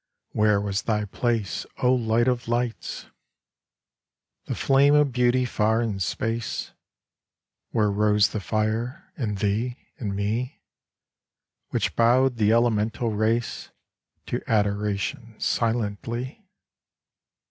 Where 0.31 0.59
was 0.59 0.81
Thy 0.81 1.05
place, 1.05 1.67
O 1.83 1.93
Light 1.93 2.27
of 2.27 2.47
Lights? 2.47 3.05
The 4.45 4.55
flame 4.55 4.95
of 4.95 5.11
Beauty 5.11 5.45
far 5.45 5.79
in 5.83 5.99
space 5.99 6.71
Where 7.69 7.91
rose 7.91 8.29
the 8.29 8.39
fire: 8.39 9.11
in 9.15 9.35
Thee? 9.35 9.77
in 9.97 10.15
Me? 10.15 10.59
Which 11.69 11.95
bowed 11.95 12.37
the 12.37 12.51
elemental 12.51 13.11
race 13.15 13.69
To 14.25 14.41
adoration 14.49 15.35
silently 15.39 16.47